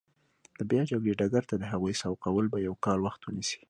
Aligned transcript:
د 0.57 0.59
بیا 0.69 0.81
د 0.85 0.87
جګړې 0.91 1.13
ډګر 1.19 1.43
ته 1.49 1.55
د 1.57 1.63
هغوی 1.71 1.93
سوقول 2.01 2.45
به 2.51 2.57
یو 2.67 2.75
کال 2.85 2.99
وخت 3.03 3.21
ونیسي. 3.23 3.57